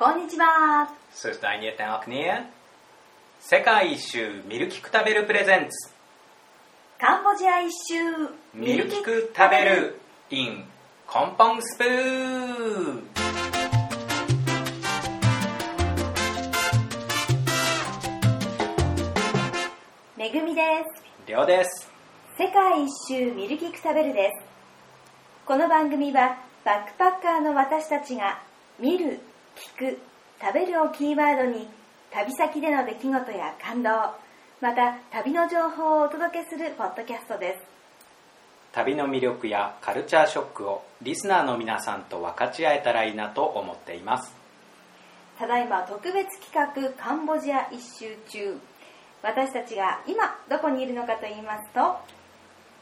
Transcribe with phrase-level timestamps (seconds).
[0.00, 0.88] こんにちは。
[1.12, 2.46] Søster Agnete Akne
[3.38, 5.90] 世界一周ミルキク食べるプレゼンツ。
[6.98, 10.00] カンボジア一周ミルキク食べる
[10.30, 10.64] in
[11.06, 13.02] コンポンスプー。
[20.16, 20.62] めぐみで
[20.96, 21.02] す。
[21.26, 21.92] りょうです。
[22.38, 24.46] 世界一周ミルキク食べるです。
[25.44, 28.40] この番組はバックパッカーの私たちが
[28.78, 29.20] 見る
[29.56, 29.98] 聞く
[30.40, 31.68] 食べるをキーワードに
[32.10, 33.90] 旅先での出来事や感動
[34.60, 37.60] また旅の情報をお届けするポッドキャストです。
[38.72, 44.32] 旅の魅力やカルチャーショックをリスナーの皆さんと分かち合えたらいいなと思っています。
[45.38, 48.58] ただいま特別企画カンボジア一周中。
[49.22, 51.98] 私たちが今どこにいるのかと言いますと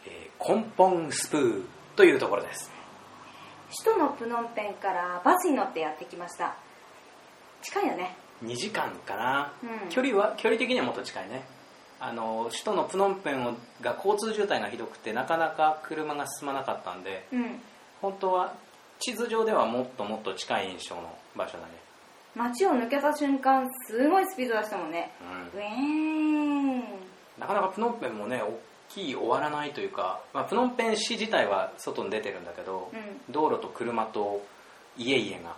[0.07, 1.63] えーコンポンスプー
[1.97, 2.71] というところです
[3.71, 6.57] 首都のプノンペンからバスに乗ってやってきました。
[7.63, 8.17] 近いよね。
[8.45, 9.91] 2時間かな、うん。
[9.91, 11.43] 距離は距離的にはもっと近いね。
[12.01, 17.61] あの首都のプノンペンをが交通渋滞がひどくてなかなか車が進まなかったんでうん。
[18.01, 18.55] 本当は
[19.01, 21.73] 地図上ではもっともっと近い印象の場所だね。
[22.37, 25.11] 街を抜けた瞬間すごいスピード出したもんね。
[25.55, 25.61] うん。
[25.61, 25.75] ウェー
[26.79, 26.85] ン。
[27.39, 28.59] なかなかプノンペンもね大
[28.89, 34.45] きい終わらないというか、まあ、プノンペン市自体は外に出てるんだけど、う道路と車と
[34.97, 35.57] 家々が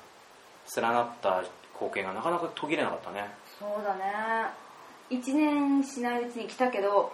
[0.77, 1.43] 連なった
[1.75, 3.29] 光景がなかなか途切れなかったね。
[3.59, 4.03] そうだね。
[5.11, 7.13] 1年しないうちに来たけど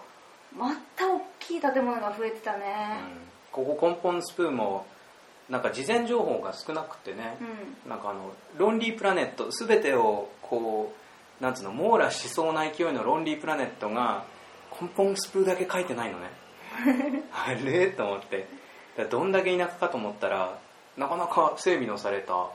[0.55, 2.99] また大きい建物が増えてたね。
[3.51, 4.85] ここコンポンスプーンも
[5.49, 7.37] なんか事前情報が少なくてね
[7.85, 10.93] う、ん、なんかあのロンリープラネット全てをこ
[11.39, 14.25] うなんつうの網羅しそうな勢いのロンリープラネットが
[14.79, 16.29] コンポンスプーだけ書いてないのね。
[17.33, 17.87] あれ？
[17.87, 18.47] と思って。
[19.09, 20.57] どんだけ田舎かと思ったら
[20.97, 22.47] なかなか整備のされた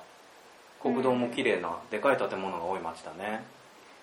[0.80, 3.44] 国道も綺麗な、でかい建物が多い町だね。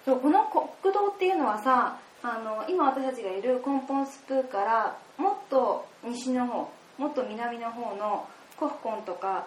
[0.05, 0.45] そうこの
[0.81, 9.45] 国道っていうのはさあの今私たちがいるコンポンスプーからもっと西の方もっと南の方のコフコンとか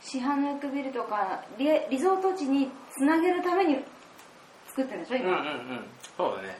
[0.00, 3.84] シハヌークビルとかリリゾート地につなげるために
[4.66, 5.86] 作ってるんでしょ今、うんうんうん。
[6.16, 6.58] そうだね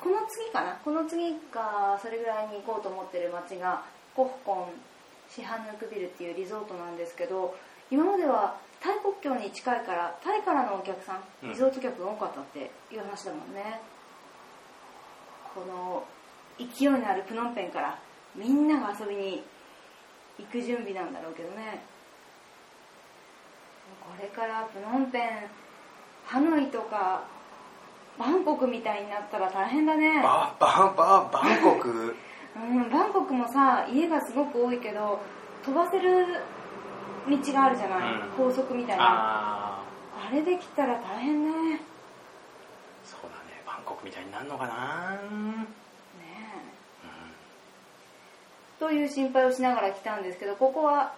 [0.00, 0.74] この次かな？
[0.84, 3.82] この次かそれぐらいに行こうと思ってる街が
[4.14, 4.72] コフコン
[5.30, 7.56] シハヌークビルっていうリゾートなんですけど
[7.90, 11.50] 今まではタイ国境に近いからタイからのお客さんうん。
[11.50, 13.80] リゾート客が多かったっていう話だもんね、
[15.54, 16.04] この
[16.58, 17.98] 勢いのあるプノンペンから
[18.36, 19.42] みんなが遊びに
[20.38, 21.82] 行く準備なんだろうけどね。
[24.00, 25.22] これからプノンペン
[26.26, 27.24] ハノイとか
[28.18, 30.20] バンコクみたいになったら大変だね。
[30.22, 32.16] ババババンコク？
[32.56, 35.20] うん、バンコクもさ家がすごく多いけど
[35.64, 36.26] 飛ばせる
[37.28, 38.30] 道があるじゃない、うん。
[38.36, 39.04] 高速みたいな。
[39.06, 41.80] あれできたら大変ね。
[43.04, 43.62] そうだね。
[43.66, 45.12] バンコクみたいになるのかな？
[45.12, 45.66] ね
[47.04, 48.80] え。
[48.80, 51.12] という心配をしながら来たんですけどここは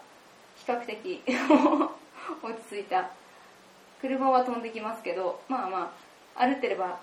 [0.56, 1.22] 比較的
[2.42, 3.10] 落ち着いた。
[4.00, 5.90] 車は飛んできますけどまあまあ
[6.40, 6.98] 歩ってれば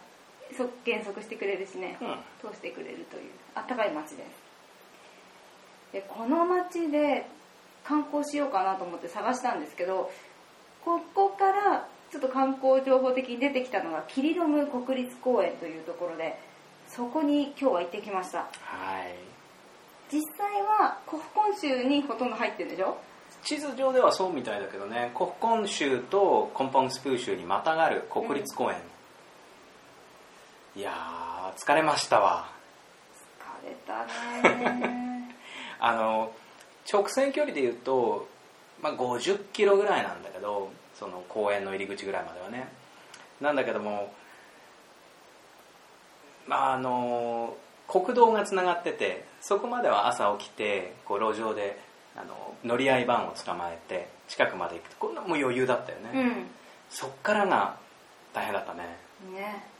[0.58, 2.50] そ減速してくれるしね、うん。
[2.52, 3.24] 通してくれるという。
[3.54, 5.94] あったかい街です。
[5.94, 7.26] でこの街で
[7.84, 10.12] 観光しようかなと思って探したんですけど
[10.84, 16.40] ここからちょっと観光情報的に出てきたのがキリドム国立公園というところで
[16.90, 18.40] そこに今日は行ってきました。
[18.40, 18.46] は
[19.04, 19.16] い。
[20.10, 22.98] 実際はコフコン州にほとんど入ってるでしょ？
[23.44, 28.78] 地図上ではそうみたいだけどねコフコン州とコンポンスプー州にまたがる国立公園、
[30.78, 32.52] いやー疲れましたわ。
[33.66, 34.06] 疲れた
[34.76, 35.36] ね
[35.82, 36.32] あの
[36.92, 38.28] 直線距離で言うと、
[38.80, 42.68] まあ、50キロぐらいなんだけどその公園の入り口ぐらいまではね。
[43.42, 44.14] なんだけども
[46.46, 47.58] まああの
[47.88, 51.80] 国道がつながっててそこまでは朝起きてこう路上で
[52.16, 54.90] あの乗り合いバンを捕まえて近くまで行く。
[54.92, 56.50] とこんなもう余裕だったよね、うん。
[56.92, 57.78] そっからが
[58.32, 58.96] 大変だったね。
[59.34, 59.77] ね、そ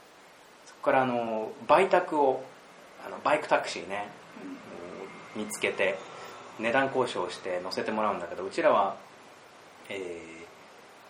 [0.80, 2.44] こからあの売宅を
[3.06, 4.08] あのバイクタクシーね
[5.36, 5.44] うん。
[5.44, 5.98] 見つけて
[6.58, 8.96] 値段交渉して乗せてもらうんだけどうちらは、
[9.88, 10.38] えー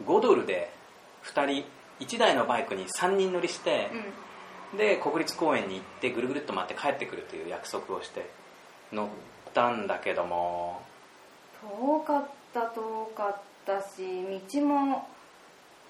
[0.04, 0.70] 5ドルで
[1.24, 1.64] 2人
[2.00, 3.90] 1台のバイクに3人乗りして、
[4.76, 8.30] で国立公園に行ってぐるぐるっと回って帰ってくるという約束をして
[8.92, 9.08] 乗っ
[9.52, 10.82] たんだけども。
[11.60, 13.36] 遠かった遠かっ
[13.66, 14.22] たし
[14.52, 15.08] 道も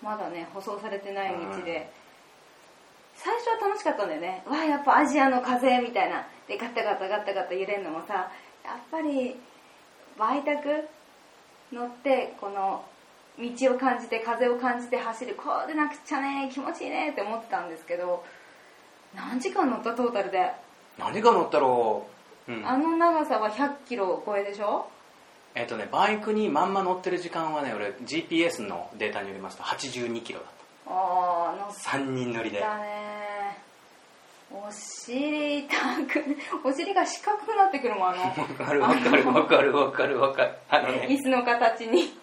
[0.03, 1.91] まだね舗装されてない道で、
[3.19, 4.43] 最初は楽しかったんだよね。
[4.47, 6.27] わあやっぱアジアの風みたいな。
[6.47, 8.31] でガタガタガタガタ揺れるのもさ
[8.65, 9.37] やっぱり
[10.19, 10.89] 売宅
[11.73, 12.85] 乗ってこの
[13.39, 18.25] 道を感じて風を感じて走るこうでなくちゃね気持ちいいねって思ってたんですけど
[19.15, 20.53] 何時間乗ったトータルで、
[20.99, 22.07] 何が乗ったろ
[22.49, 24.89] う、うん、あの長さは100キロ超えでしょ？
[25.55, 30.49] えっとねバイクにまんま乗ってる時間はね俺 GPS のデータによりますと82キロだっ
[30.89, 32.59] ああ乗た3人乗りで。
[32.59, 33.59] ったね。
[34.51, 35.77] お尻痛
[36.11, 38.23] くお尻が四角くなってくるもんあの。
[38.23, 40.55] わかるわかるわかるわかるわかる。
[40.71, 41.07] あのね。
[41.11, 42.15] 椅子の形に。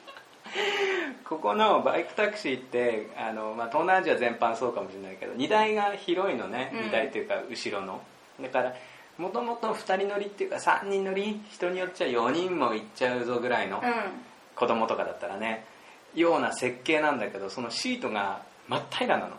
[1.24, 6.84] ここのバイクタクシーってあの、まあ、東南アジア全般そうかもしれないけど荷台が広いのねうん。
[6.86, 8.02] 荷台っていうか後ろの、
[8.42, 8.74] だから
[9.18, 13.82] もともと2人乗りっていうか3人乗り人によっちゃ4人も行っちゃうぞぐらいのう
[14.56, 15.66] 子供とかだったらね
[16.16, 19.30] ような設計なんだけどそのシートが真っ平らなの。
[19.30, 19.38] んうん。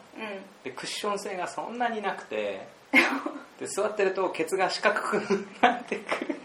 [0.65, 2.67] でクッション性がそんなになくて
[3.59, 6.37] で座ってるとケツが四角くなってくる。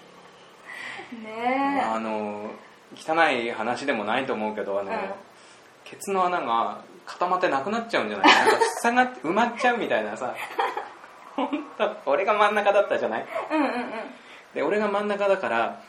[1.23, 2.51] ねあの
[2.95, 4.97] 汚い話でもないと思うけどあの、うん。
[5.83, 8.27] ケツの穴が固まってなくなっちゃうんじゃない？
[8.27, 10.33] なんか塞がって埋まっちゃうみたいなさ。
[11.35, 13.25] 本当俺が真ん中だったじゃない？
[13.51, 13.91] えうんうんうん。
[14.53, 15.81] で俺が真ん中だから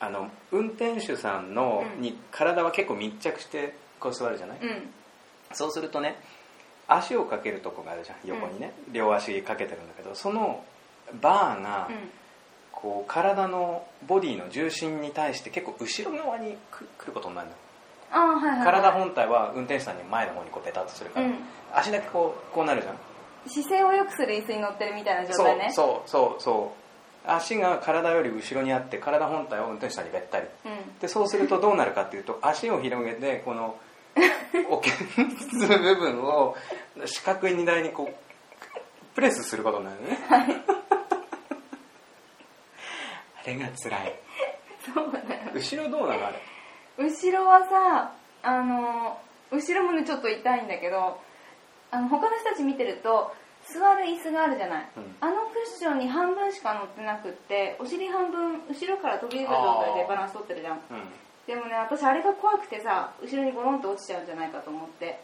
[0.00, 2.02] あの運転手さんの、うん。
[2.02, 4.94] に体は結構密着してこう座るじゃない、うん
[5.52, 6.18] そうするとね
[6.88, 8.16] 足をかけるとこがあるじゃん。
[8.24, 10.64] 横にね、両足かけてるんだけどその
[11.20, 11.96] バーが、うん。
[12.76, 17.54] こう体のボディの重心に対して結構後ろ側にく来ることになるの
[18.12, 21.34] ああはいはい、はい、体本体は運転手さんに前の方にこうベタっとするから、うん。
[21.72, 22.96] 足だけこうこうなるじゃん。
[23.48, 25.72] 姿勢を良くする椅子に乗ってるみたいな状態ね。
[25.72, 26.42] そうそうそう。
[26.42, 26.74] そ
[27.26, 30.46] う足が体より後ろにあって体本体は運転手さんにべったり。
[30.66, 30.98] うん。
[31.00, 33.76] でそうするとどうなるかっていうと足を広げてこの
[34.70, 36.56] おけつ部分を
[37.04, 38.14] 四角い荷台にこう
[39.14, 40.18] プレスすることになるのね、
[43.42, 44.14] あれが辛い。
[44.94, 46.26] そうだよ後ろどうなの？
[46.26, 46.40] あれ。
[46.98, 48.12] 後ろはさ
[48.42, 49.18] あの
[49.50, 51.20] 後ろもねちょっと痛いんだけど
[51.90, 53.32] あの他の人たち見てると
[53.64, 55.16] 座る椅子があるじゃない、うん。
[55.20, 60.74] あのクッションに半分しか乗ってなくってお尻半分後ろから飛び出た状態でバランス取ってるじゃん。
[60.74, 60.80] うん
[61.46, 65.20] でもね私あれが怖くてさ後ろにゴロンと落ちちゃうんじゃないかと思って。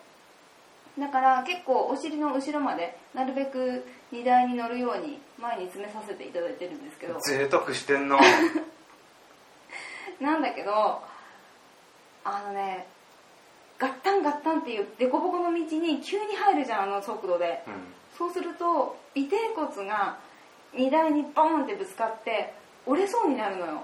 [0.98, 7.19] だから結構お尻の後ろまでなるべく荷台に乗るように前に詰めさせていただいてるんですけど。
[7.20, 8.19] 贅沢してんの。
[10.20, 11.02] なんだけど
[12.24, 12.86] あのね
[13.78, 17.64] ガッタンガッタンっていう凸凹の道に急に入るじゃんあの速度で。
[17.66, 17.94] うん。
[18.16, 20.19] そうすると尾てい骨が
[20.74, 22.54] 荷台にボーンってぶつかって
[22.86, 23.82] 折れそうになるのよ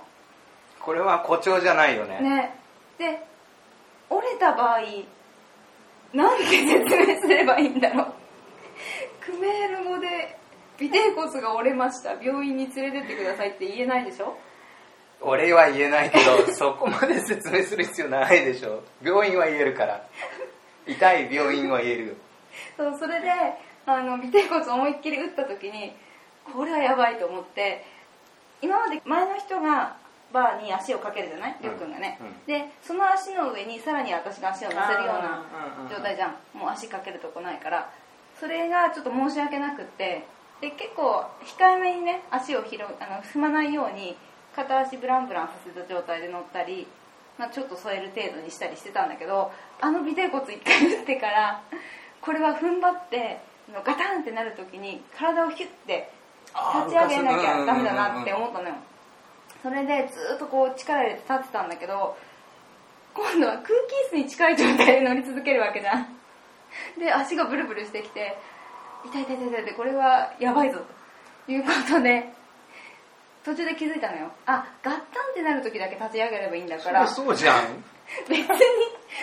[0.81, 2.21] これは誇張じゃないよね。
[2.21, 2.55] ね。
[2.99, 3.27] で
[4.11, 4.81] 折れた場合
[6.13, 8.07] なんて説明すればいいんだろう。
[9.25, 10.37] クメール語で
[10.77, 12.13] 尾てい骨が折れました。
[12.23, 14.37] 病院に連れてってくださいって言えないでしょ？
[15.21, 18.83] 俺は言えないけど そこまで説明する必要ないでしょ。
[19.03, 20.01] 病院は言えるから。
[20.87, 22.15] 痛い病院は言えるよ。
[22.77, 23.31] そうそれで
[23.85, 25.95] あの尾てい骨を思いっきり打った時に
[26.53, 27.85] これはやばいと思って
[28.63, 29.97] 今まで前の人が
[30.33, 31.57] バーに足をかけるじゃない？
[31.63, 32.47] りょうくんがね、うん。
[32.47, 35.45] でその足の上にさらに私が足を乗せるような
[35.91, 36.37] 状態じゃん。
[36.53, 37.91] もう足かけるとこないから。
[38.39, 40.25] それがちょっと申し訳なくって。
[40.61, 44.17] で結構控えめにね足を広あの踏まないように
[44.57, 46.89] 片足ブランブランさせた状態で乗ったり、
[47.39, 51.63] まあ、ちょっと添える程度にしたりしてたんだけどあの尾てい骨一回打ってから
[52.21, 53.39] これは踏ん張って
[53.85, 56.11] ガタンってなる時に体をヒュッて
[56.83, 58.75] 立ち上げなきゃダメだなって思ったのよ
[59.63, 62.17] それでずっとこう力入れて立ってたんだけど
[63.15, 66.07] 今度は空気椅子に近い状態で乗り続けるわけじゃん。
[66.99, 68.39] で足がブルブルしてきて
[69.05, 70.81] 痛い痛い痛い痛いってこれはやばいぞ
[71.47, 72.33] ということで
[73.45, 74.31] 途中で気づいたのよ。
[74.47, 77.85] あガッタンってなる時だけ立ち上げればいいんだからそうじゃん。
[78.29, 78.47] 別に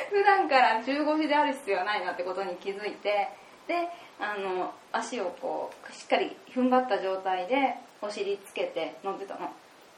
[0.10, 3.30] 普段から中腰である必要はないなってことに気づいて
[3.68, 3.90] で
[4.20, 9.52] あの足をこうしっかり踏ん張った状態でお尻つけて乗ってたの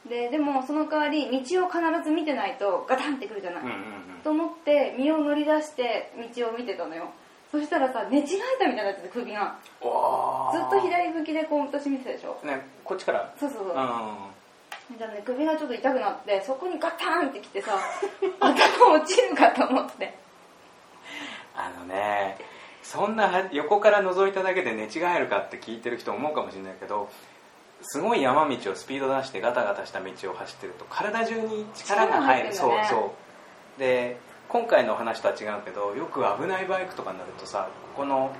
[0.07, 3.75] ででもその代わり道を必ず見てないとガタンってくるじゃない、うんうん
[4.23, 7.11] と思って身を乗り出して道を見てたのよ。
[7.49, 8.25] そしたらさ寝違え
[8.59, 9.55] たみたいになってて首が。
[9.81, 12.37] ずっと左向きでこう私見てたでしょ。
[12.45, 13.33] ねこっちから。
[13.39, 13.67] そうそうそう。
[13.69, 13.73] うん。
[14.97, 17.77] じゃあね首がちょっと痛くなってそこにガタンってきてさ
[18.41, 20.13] 頭落ちるかと思って。
[21.55, 22.37] あのね
[22.83, 27.09] そんなは横から覗いただけで寝違えるかって聞いてる人思うかもしれないけど
[27.81, 32.50] すごい山道をスピード出してガタガタした道を走ってると体中に力が入る。
[32.50, 32.53] ね。
[32.53, 33.13] そうそ
[33.77, 33.79] う。
[33.79, 34.17] で
[34.50, 38.31] 今回の話とは違うけどよく危ないバイクとかになるとさここの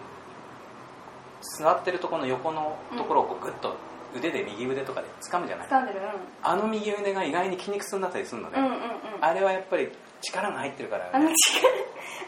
[1.60, 3.76] 座ってるところの横のところをこうグッと
[4.16, 6.00] 腕で右腕とかで掴むじゃない、掴んでる。
[6.42, 8.80] あの右腕が意外に筋肉痛になったりするのね、うんうんうん。
[8.80, 8.88] うん
[9.20, 9.90] あれはやっぱり
[10.22, 11.34] 力が入ってるからあのね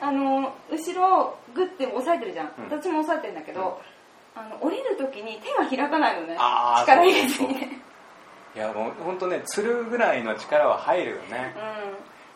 [0.02, 2.70] あの後ろをグッて押さえてるじゃん、うん。
[2.70, 3.80] どっちも押さえてるんだけど、
[4.36, 6.36] あの降りる時に手が開かないのね。
[6.36, 7.66] 力入れすぎて
[8.56, 11.56] いやもう本当ねつるぐらいの力は入るよね。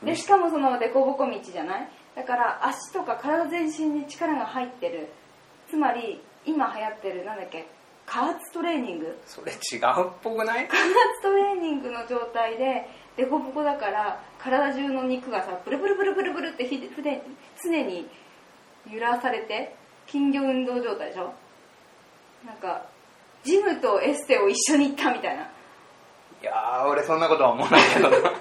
[0.01, 0.07] うん。
[0.07, 1.89] でしかもその凸凹道じゃない？
[2.15, 5.09] だから足とか体全身に力が入ってる。
[5.69, 7.65] つまり今流行ってるなんだっけ？
[8.05, 9.17] 加圧トレーニング？
[9.25, 10.67] それ違うっぽくない？
[10.67, 10.85] 加圧
[11.21, 17.23] トレーニングの状態で凸凹だから体中の肉がさブルブルブルブルブルってひふで
[17.63, 18.07] 常に
[18.91, 19.73] 揺らされて
[20.05, 21.33] 筋魚運動状態でしょ？
[22.45, 22.85] なんか
[23.43, 25.43] ジムとエステを一緒に行ったみたいな。
[25.43, 25.47] い
[26.45, 28.09] やー俺そんなことは思わないけど。
[28.09, 28.17] な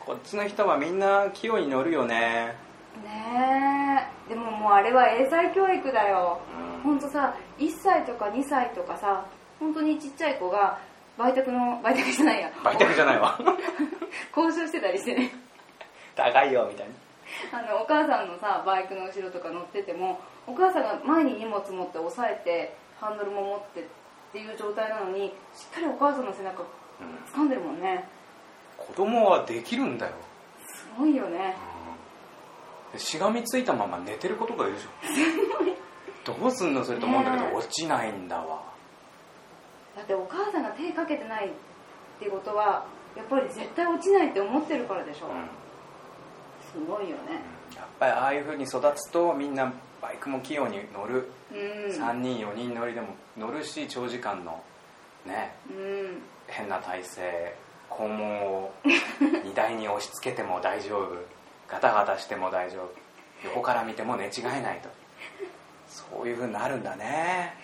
[0.00, 2.56] こっちの人はみんな器用に乗るよね。
[3.04, 6.40] ねえでももうあれは英才教育だよ。
[6.76, 6.82] うん。
[6.82, 9.24] ほんとさ1歳とか2歳とかさ
[9.58, 10.78] 本当にちっちゃい子が
[11.18, 12.50] 売却の売却じゃないや。
[12.64, 13.38] 売却じゃないわ。
[14.36, 15.30] 交渉してたりしてね。
[16.16, 16.92] 高いよみたいな
[17.52, 23.84] あのお母さんのさバイクの後ろとか乗っててもお母さんが前に荷物持って押さえてハンドルも持ってっ
[24.32, 28.08] ていう状態なのにしっかりお母さんの背中うん掴んでるもんね。
[28.76, 30.12] 子供はできるんだよ。
[30.66, 31.56] すごいよね。
[32.92, 36.84] でしがみついたまま寝てることがいるじゃんどうすんの？
[36.84, 37.56] それと思うんだけど、ねえ。
[37.56, 38.62] 落ちないんだわ。
[39.96, 41.50] だってお母さんが手かけてないっ
[42.18, 42.84] ていうことは
[43.16, 45.48] やっぱり絶対落ちないって思ってるからでしょ、うん
[46.72, 47.42] すごいよね。
[47.74, 51.90] やっぱりああいう風に育つとみんなバイクも器用に乗る、うん。
[51.90, 54.62] 3人4人乗りでも乗るし長時間の
[55.26, 56.22] ねうん。
[56.46, 57.54] 変な体勢
[57.90, 58.72] 肛門を
[59.44, 61.16] 荷台に押し付けても大丈夫。
[61.68, 62.90] ガタガタしても大丈夫。
[63.44, 64.88] 横から見ても寝違えないと。
[65.88, 67.54] そういう風になるんだね。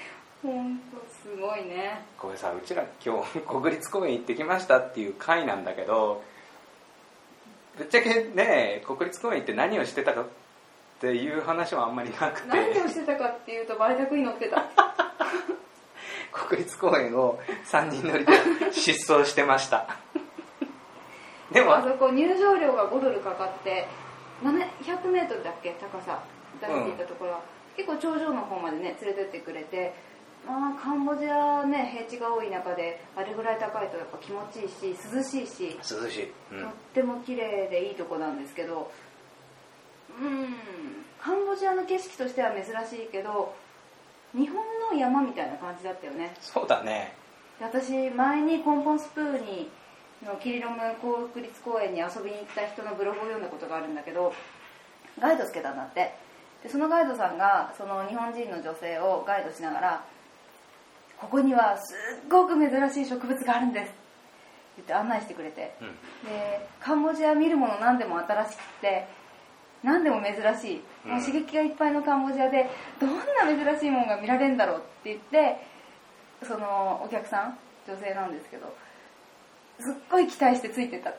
[0.43, 2.05] ほんとすごいね。
[2.19, 6.23] これさうちら今日国立公園行ってきましたっていう回なんだけど
[7.76, 10.25] ぶっちゃけね国立公園行って何をしてたかっ
[11.00, 12.49] ていう話はあんまりなくて。
[12.49, 14.64] 何をしてたかっていうと売却に乗ってた。
[16.33, 18.33] 国立公園を3人乗りで
[18.73, 19.87] 疾走してました。
[21.52, 23.87] でもあそこ入場料が5ドルかかって
[24.42, 26.21] 700メートルだっけ高さ。
[26.61, 27.40] 出していたところは、
[27.76, 30.15] 結構頂上の方までね連れてってくれてま
[30.49, 36.62] あカンボジアね平地が多い中であれぐらい高いとやっぱ気持ちいいし涼しいし、涼しい、うん。
[36.62, 38.91] とっても綺麗でいいとこなんですけど
[40.21, 40.55] うん
[41.21, 43.55] カンボジアの景色としては珍しいけど
[44.33, 44.57] 日本
[44.91, 46.35] の山みたいな感じだったよね。
[46.41, 47.15] そうだね。
[47.59, 49.69] で私前にコンポンスプーニ
[50.25, 50.76] のキリロム
[51.33, 54.33] 国立公園に遊びに行った人のブログを読んだことがあるんだけど
[55.19, 56.15] ガイドつけたんだって。
[56.62, 60.05] でそのガイドさんがその日本人の女性をガイドしながら
[61.20, 61.94] 「ここにはす
[62.25, 63.94] っごく珍しい植物があるんです」って
[64.76, 65.75] 言って案内してくれて。
[65.80, 65.88] うん。
[66.28, 69.06] でカンボジア見るもの何でも新しくて
[69.82, 71.20] 何でも珍しい、うん。
[71.20, 72.68] 刺激がいっぱいのカンボジアで
[73.00, 75.61] どんな珍しいものが見られるんだろうって言って
[76.42, 77.58] そのお客さん
[77.88, 78.75] 女性なんですけど
[79.80, 81.12] すっごい期待してついてた。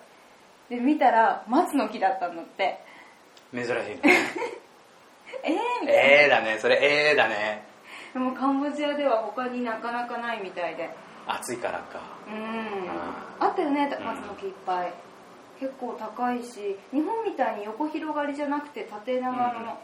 [0.69, 2.79] で見たら松の木だったんだって。
[3.53, 3.73] 珍しい。
[5.43, 6.57] えー、みたいな、ええだね。
[6.59, 7.66] それええだね
[8.17, 10.89] でもカンボジアでは他になかなかないみたいで。
[11.27, 11.99] 暑いからか。
[12.27, 12.89] うん。
[12.89, 14.05] ああったよねうん。
[14.05, 14.93] 松の木いっぱい。
[15.59, 16.75] 結構高いし。
[16.91, 19.77] 日本みたいに横広がりじゃなくて縦長の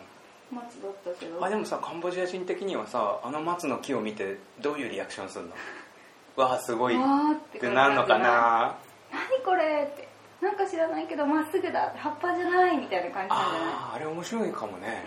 [0.52, 5.52] 松だったけど、あでもさカンボジア人的にはさあの松の木を見てどういうリアクションするの？
[6.44, 6.96] わあすごい。
[6.96, 8.76] っわーっててなんのかな？
[9.12, 10.08] 何これって。
[10.42, 13.74] なんか知らないけどまっすぐだ葉っぱじゃないみたいな感じなんじゃない？
[13.74, 15.04] あああれ面白いかもね、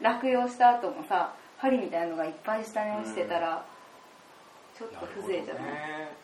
[0.00, 0.04] うん。
[0.04, 3.64] 落葉した後もさ針みたいのがいっぱい下に落ちてたら、
[4.78, 6.16] ちょっと風情じゃない、ね。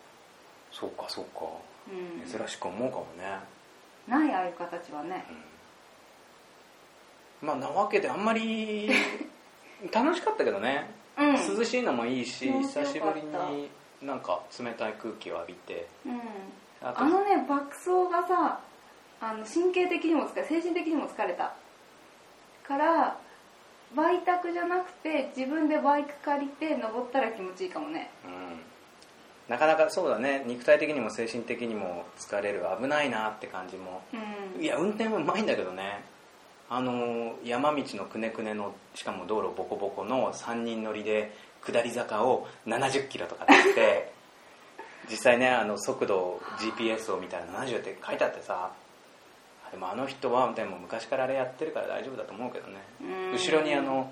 [0.71, 1.45] そうかそうか。
[1.89, 3.39] うん、珍しく思うかもね、
[4.07, 5.25] ないああいう形はね。
[7.41, 7.47] うん。
[7.47, 8.89] まあなわけであんまり
[9.91, 11.57] 楽しかったけどね、うん。
[11.57, 13.69] 涼しいのもいいし久しぶりに
[14.01, 15.87] なんか冷たい空気を浴びて。
[16.05, 16.21] うん。
[16.81, 18.59] あのね爆走がさ
[19.19, 21.53] あの神経的にも疲れ精神的にも疲れた。
[22.67, 23.17] から
[23.95, 28.09] 売宅じゃなくて自分でバイク借りて登ったら気持ちいいかもね。
[28.25, 28.31] うん。
[29.47, 30.43] なかなかそうだね。
[30.45, 32.65] 肉体的にも精神的にも疲れる。
[32.79, 34.01] 危ないなって感じも。
[34.55, 34.61] うん。
[34.61, 36.03] いや運転はうまいんだけどね。
[36.69, 41.33] あの山道のくねくねのしかも道路ボコボコの3人乗りで
[41.65, 44.11] 下り坂を70キロとかってって
[45.09, 48.86] 実際ねあの速度 GPS を見たら70って書いてあってさあ
[49.71, 52.75] でもあの人はでも昔からあれやってるから大丈夫だと思うけどね。
[53.01, 53.31] うん。
[53.33, 54.11] 後ろにあの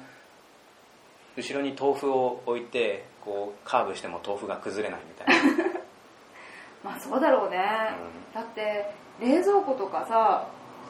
[1.38, 5.74] 後ろに豆腐を置いてこうカーブしても豆腐が崩れないみたいな。
[6.84, 7.58] まあそうだろうね、
[8.32, 10.48] うだって冷蔵庫とかさ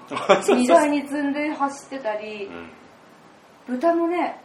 [0.53, 2.69] 荷台に積んで走ってたりうん。
[3.67, 4.39] 豚もね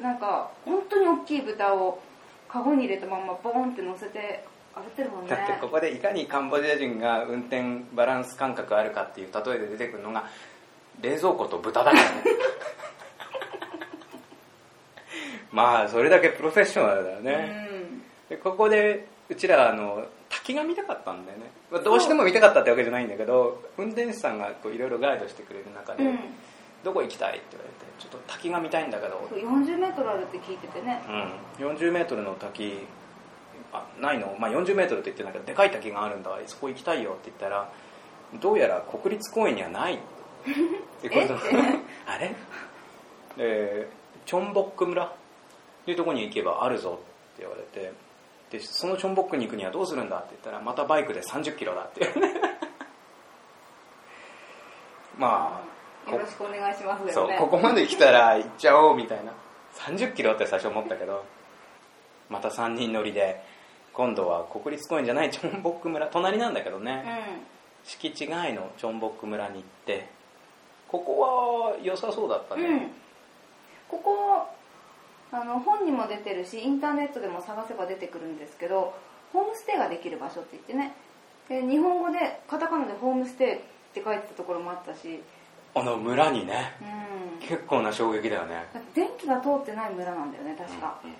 [0.00, 2.00] なんか本当に大きい豚を
[2.48, 4.44] カゴに入れたまんまボーンって乗せて
[4.80, 5.28] ね。
[5.28, 10.24] だってここでいかにカンボジア人が運転バランス感覚あるかっていう例えで出てくるのが
[11.00, 12.10] 冷蔵庫と豚だからね。
[15.52, 17.68] まあそれだけプロフェッショナルだよね、
[18.28, 21.44] でここでうちらあの滝が見たかったんだよね。
[21.70, 26.18] まあどうしても見たかったってわけじゃないんだけど運転手さんがこういろいろガイドしてくれる中で、うん、うん、
[26.84, 27.38] どこ行きたい？
[27.38, 31.02] って言われてちょっと滝が見たいんだけど、40メートルあるって聞いててね。
[31.58, 32.86] うん、40メートルの滝
[33.76, 37.70] あないの、まあ、40メートルって言ってんだけどでかい滝があるんだそこ行きたいよって言ったら
[38.40, 39.94] どうやら国立公園にはない。
[39.96, 39.98] っ
[41.02, 41.20] てこと。
[41.24, 41.26] え？
[42.06, 42.34] あれ？
[43.36, 43.88] で
[44.24, 45.04] チョンボック村？
[45.04, 45.12] っ
[45.84, 46.98] ていうところに行けばあるぞ
[47.34, 47.92] って言われて
[48.50, 52.08] でそのチョンボックに行くにはどうするんだって言ったらまたバイクで3 0キロだって。
[55.16, 55.62] ま
[56.06, 59.32] あよろしくお願いしますだそうここまで来たら行っちゃおうみたいな。
[59.76, 61.24] 30キロって最初思ったけど
[62.30, 63.42] また3人乗りで
[63.96, 67.02] 今度は国立公園じゃないチョンボック村隣なんだけどね、
[67.82, 70.08] 敷地外のチョンボック村に行って
[70.86, 72.76] ここは良さそうだったうん、うん。
[72.76, 72.90] ね、、
[73.88, 74.46] ここ
[75.32, 78.94] あの本にも出てるしインターネットでも探せば出てくるんですけど
[79.32, 80.94] ホームステイができる場所って言ってね。
[81.48, 83.58] で日本語でカタカナでホームステイっ
[83.94, 85.22] て書いてたところもあったし、
[85.74, 86.74] あの村にね。
[87.40, 88.66] うん、結構な衝撃だよね。
[88.94, 91.16] 電気が通ってない村なんだよね確か、うんうん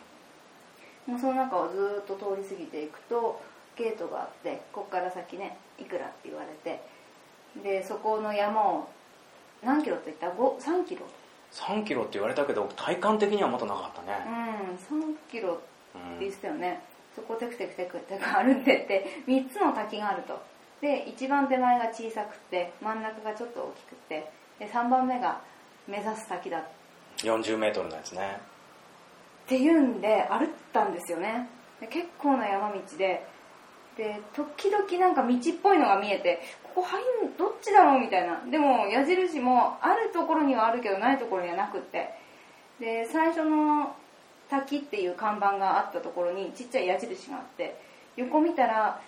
[1.07, 3.41] もうその中をずーっと通り過ぎていくと
[3.77, 6.81] ゲートがあってここから先ねいくらって言われて
[7.63, 8.89] でそこの山を
[9.63, 10.27] 何キロって言った？
[10.27, 11.03] ら5 3キロ
[11.53, 14.13] ？3キロって言われたけど体感的にはもっとなかったうね、
[14.73, 15.63] ん3キロって
[15.95, 16.83] うん言ってたよね、
[17.15, 20.39] そこをテクテクテクテク歩んでって3つの滝があると。
[20.83, 25.41] で一番手前が小さくて真ん中がちょっと大きくてで3番目が
[25.89, 26.65] 目指す滝だっ
[27.21, 28.39] 40メートルのやつね。
[29.47, 31.49] ていうんで歩ったんですよね。
[31.81, 33.27] で結構な山道で。
[33.97, 38.45] で時々なんか道っぽいのが見えてここ入るどっちだろうみたいな。
[38.51, 42.11] でも矢印もあるところにはあるけどないところにはなくって。
[42.79, 43.97] で最初の
[44.51, 47.81] 滝っていう看板があったところにちっちゃい矢印があって
[48.17, 49.01] 横見たら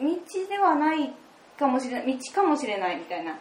[0.00, 0.06] 道
[0.48, 1.12] ではない
[1.58, 3.36] かもしれない道かもしれないみたいな。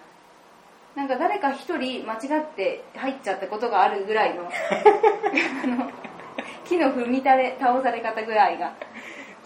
[0.96, 4.50] なんか誰か一人間違って入っちゃったことがあるぐらいの。
[5.64, 6.05] あの
[6.66, 8.74] 木の踏みたれ倒され方ぐらいが。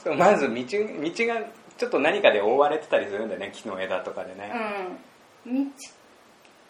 [0.04, 1.46] そうまず道道が
[1.78, 4.52] ちょっと何かで覆われてたりするんだよね木の枝とかでね、
[5.46, 5.66] うん。
[5.66, 5.72] 道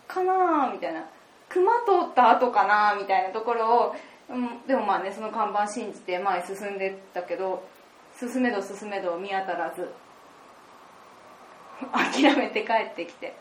[0.07, 1.05] かなみたいな。
[1.47, 3.95] 熊通った後かなみたいなところを、
[4.29, 7.63] うん、でもまあねその看板信じて前進んでったけど
[8.19, 9.89] 進めど進めど見当たらず。
[11.93, 13.33] 諦めて帰ってきて。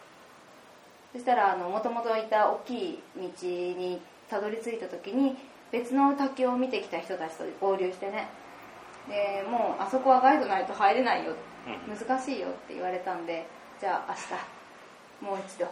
[1.13, 5.37] そしたらもともといた大きい道にたどり着いた時に
[5.71, 8.29] 別の滝を見てきた人たちと合流してね。
[9.09, 11.33] でもうあそこはガイドないと入れないよ。
[11.89, 11.97] うん。
[11.97, 13.47] 難しいよって言われたんで
[13.81, 14.17] じゃあ
[15.21, 15.67] 明日もう一度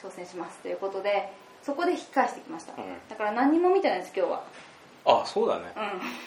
[0.00, 2.80] 挑戦しますということでそこで引き返してきました、うん。
[3.08, 4.44] だから何にも見てないです今日は。
[5.06, 5.72] あそうだね。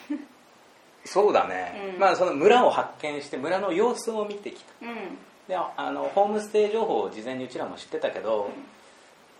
[0.10, 2.00] う そうだね、うん。
[2.00, 4.86] まあその村を発見して村の様子を見てきた。
[4.86, 5.18] んうん。
[5.48, 8.50] でああのホームステイ情報を事前にうちらも知ってたけど、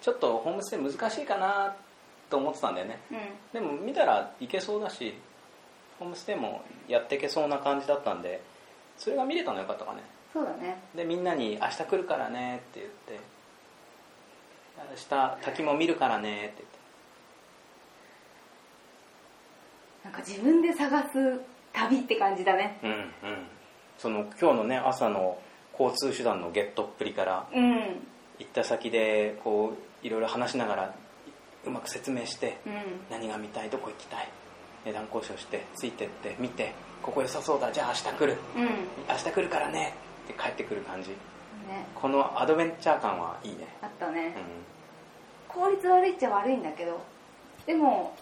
[0.02, 1.76] ちょっとホームステイ難しいかな
[2.30, 3.00] と思ってたんだよね。
[3.12, 3.20] うん。
[3.54, 5.14] でも見たらいけそうだし
[6.00, 8.42] ホームステイもやっていけそうな感じだったんで
[8.98, 10.02] それが見れたのよかったかね。
[10.34, 10.78] そうだね。
[10.96, 13.20] でみんなに「明日来るからね」って言って
[14.78, 16.64] 「明日滝も見るからね」って
[20.04, 21.42] なんか自分で探す
[21.74, 22.78] 旅って感じだね。
[22.82, 23.48] 言ってうんうん。
[23.98, 25.40] その今日のね朝の
[25.80, 28.08] 交通手段のゲットっぷりからうん。
[28.40, 30.94] 行った先でこういろいろ話しながら
[31.68, 32.74] うまく説明してうん。
[33.10, 34.30] 何が見たいどこ行きたい。
[34.86, 38.38] 値段交渉してついてって見てここ良さそうだじゃあ明日来る。
[38.56, 38.66] うん。
[38.66, 38.72] ね
[39.10, 39.94] 明日来るからね。
[40.26, 41.12] って帰ってくる感じ。
[41.96, 43.68] このアドベンチャー感はいいね。
[43.82, 44.34] あったね。
[45.50, 47.02] う効率悪いっちゃ悪いんだけど
[47.66, 48.16] でも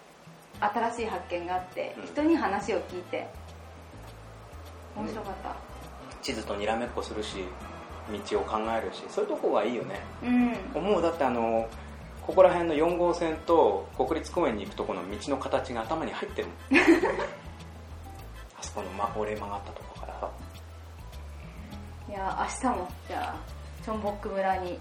[0.59, 2.05] 新しい発見があって、うん。
[2.07, 3.27] 人に話を聞いて
[4.95, 5.49] 面白かった。
[5.49, 5.53] ん
[6.21, 7.43] 地図とにらめっこするし
[8.29, 9.99] 道を考えるしそういうとこがいいよね。
[10.23, 10.55] うん。
[10.73, 11.01] 思う。
[11.01, 11.67] だってあの
[12.25, 16.47] ここら辺の4号線と国立公園に行くとこの道の形が頭に入ってる。
[18.59, 20.13] あそこの、ま、俺曲がったとこから。
[20.19, 20.29] さ
[22.09, 23.35] いや明日もじゃあ
[23.83, 24.79] チョンボック村に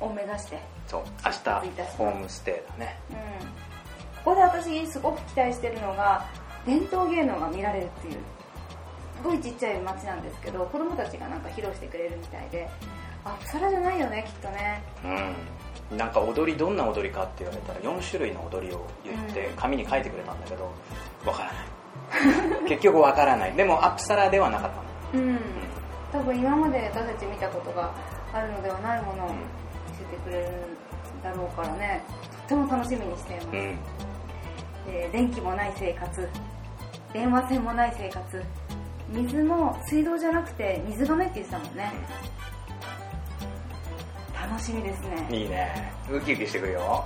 [0.00, 0.60] を目指して。
[0.86, 2.98] そう明日ホームステイだね。
[3.10, 3.46] うん。
[4.24, 6.24] ここで私すごく期待してるのが
[6.64, 8.14] 伝統芸能が見られるっていう
[9.16, 12.68] すごいちっちゃい町なんですけど子供たちがなんか披露してくれるみたいで
[13.24, 14.82] アップサラじゃないよねきっとね。
[15.04, 15.57] うん
[15.96, 19.56] なんか踊りどんな踊りかって言われたら4種類の踊りを言ってうん。
[19.56, 20.70] 紙に書いてくれたんだけど
[21.24, 21.64] わからない。
[22.68, 23.52] 結局わからない。
[23.52, 24.70] でもアップサラではなかっ
[25.12, 25.24] たの。
[25.24, 25.38] うん。
[26.12, 27.90] 多分今まで私たち見たことが
[28.32, 29.34] あるのではないものをうん。
[29.34, 29.40] 見
[29.98, 32.02] せてくれるんだろうからね。
[32.32, 33.78] とっても楽しみにしています、うん。
[34.88, 36.28] えー電気もない生活。
[37.12, 38.42] 電話線もない生活。
[39.10, 41.92] 水も水道じゃなくて水がめって言ってたもんね
[44.48, 45.28] 楽しみですね。
[45.30, 45.92] いいね。
[46.10, 47.04] ウキウキしてくるよ。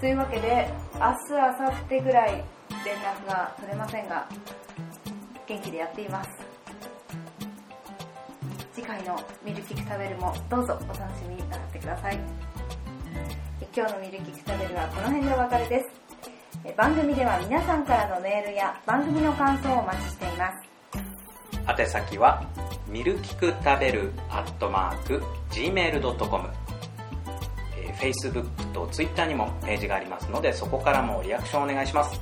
[0.00, 2.44] というわけで明日明後日ぐらい
[2.84, 4.26] 連絡が取れませんが
[5.46, 6.30] 元気でやっています。
[8.74, 12.18] 次回の「ミルキク食べる」もどうぞお楽しみになってください。
[13.60, 15.90] え今日の「ミルキク食べる」はこの辺でお別れです。
[16.64, 20.72] え番組では皆さんからのメールや番組の感想をお待ちしています。
[21.78, 22.42] 宛先は
[22.92, 26.48] ミルキク食べるアットマーク Gmail.com
[27.78, 32.20] えー Facebook と Twitter にもページがありますのでそこからもリアクションお願いします。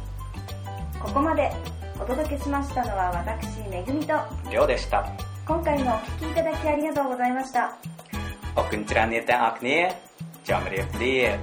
[1.02, 1.50] ここまで
[1.96, 4.14] お届けしましたのは私めぐみと
[4.48, 5.10] りょうでした。
[5.44, 7.76] 今回もお聴きいただきありがとうございました。
[8.54, 9.92] Och en tränighet är akne.
[10.44, 11.38] Jammer det